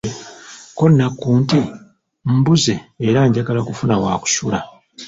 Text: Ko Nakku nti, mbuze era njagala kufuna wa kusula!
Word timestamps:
Ko 0.77 0.83
Nakku 0.97 1.27
nti, 1.41 1.59
mbuze 2.35 2.75
era 3.07 3.19
njagala 3.29 3.61
kufuna 3.67 3.95
wa 4.03 4.13
kusula! 4.23 4.59